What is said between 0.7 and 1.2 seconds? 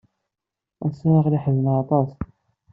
Ass-a